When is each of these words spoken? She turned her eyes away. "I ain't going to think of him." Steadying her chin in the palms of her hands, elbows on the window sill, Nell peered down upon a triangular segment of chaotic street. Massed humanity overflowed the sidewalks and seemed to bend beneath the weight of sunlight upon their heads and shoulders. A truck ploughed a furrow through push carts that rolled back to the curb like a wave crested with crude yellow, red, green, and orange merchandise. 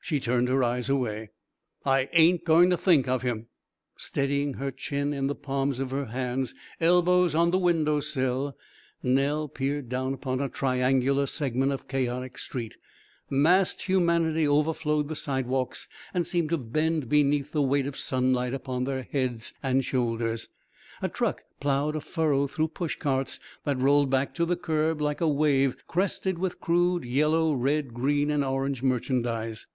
She 0.00 0.20
turned 0.20 0.48
her 0.48 0.64
eyes 0.64 0.88
away. 0.88 1.32
"I 1.84 2.08
ain't 2.14 2.46
going 2.46 2.70
to 2.70 2.78
think 2.78 3.06
of 3.06 3.20
him." 3.20 3.48
Steadying 3.98 4.54
her 4.54 4.70
chin 4.70 5.12
in 5.12 5.26
the 5.26 5.34
palms 5.34 5.80
of 5.80 5.90
her 5.90 6.06
hands, 6.06 6.54
elbows 6.80 7.34
on 7.34 7.50
the 7.50 7.58
window 7.58 8.00
sill, 8.00 8.56
Nell 9.02 9.48
peered 9.48 9.90
down 9.90 10.14
upon 10.14 10.40
a 10.40 10.48
triangular 10.48 11.26
segment 11.26 11.72
of 11.72 11.88
chaotic 11.88 12.38
street. 12.38 12.78
Massed 13.28 13.82
humanity 13.82 14.48
overflowed 14.48 15.08
the 15.08 15.14
sidewalks 15.14 15.88
and 16.14 16.26
seemed 16.26 16.48
to 16.48 16.56
bend 16.56 17.10
beneath 17.10 17.52
the 17.52 17.60
weight 17.60 17.84
of 17.86 17.94
sunlight 17.98 18.54
upon 18.54 18.84
their 18.84 19.02
heads 19.02 19.52
and 19.62 19.84
shoulders. 19.84 20.48
A 21.02 21.10
truck 21.10 21.42
ploughed 21.60 21.94
a 21.94 22.00
furrow 22.00 22.46
through 22.46 22.68
push 22.68 22.96
carts 22.96 23.40
that 23.64 23.76
rolled 23.76 24.08
back 24.08 24.34
to 24.36 24.46
the 24.46 24.56
curb 24.56 25.02
like 25.02 25.20
a 25.20 25.28
wave 25.28 25.76
crested 25.86 26.38
with 26.38 26.60
crude 26.62 27.04
yellow, 27.04 27.52
red, 27.52 27.92
green, 27.92 28.30
and 28.30 28.42
orange 28.42 28.82
merchandise. 28.82 29.66